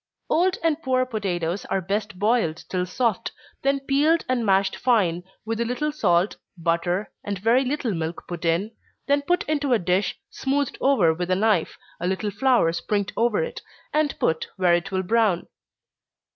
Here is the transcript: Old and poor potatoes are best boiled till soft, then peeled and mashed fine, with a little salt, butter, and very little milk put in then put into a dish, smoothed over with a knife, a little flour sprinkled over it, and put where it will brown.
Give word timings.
Old 0.31 0.57
and 0.63 0.81
poor 0.81 1.05
potatoes 1.05 1.63
are 1.65 1.79
best 1.79 2.17
boiled 2.17 2.63
till 2.69 2.87
soft, 2.87 3.31
then 3.61 3.81
peeled 3.81 4.25
and 4.27 4.43
mashed 4.43 4.75
fine, 4.75 5.21
with 5.45 5.61
a 5.61 5.63
little 5.63 5.91
salt, 5.91 6.37
butter, 6.57 7.11
and 7.23 7.37
very 7.37 7.63
little 7.63 7.93
milk 7.93 8.23
put 8.27 8.43
in 8.43 8.71
then 9.05 9.21
put 9.21 9.43
into 9.43 9.73
a 9.73 9.77
dish, 9.77 10.19
smoothed 10.31 10.79
over 10.81 11.13
with 11.13 11.29
a 11.29 11.35
knife, 11.35 11.77
a 11.99 12.07
little 12.07 12.31
flour 12.31 12.73
sprinkled 12.73 13.13
over 13.15 13.43
it, 13.43 13.61
and 13.93 14.17
put 14.19 14.47
where 14.57 14.73
it 14.73 14.91
will 14.91 15.03
brown. 15.03 15.45